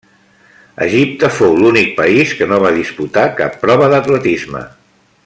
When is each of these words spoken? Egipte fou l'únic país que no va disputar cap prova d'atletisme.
Egipte 0.85 1.29
fou 1.35 1.53
l'únic 1.59 1.93
país 1.99 2.33
que 2.39 2.49
no 2.53 2.59
va 2.67 2.73
disputar 2.81 3.29
cap 3.41 3.63
prova 3.67 3.91
d'atletisme. 3.93 4.65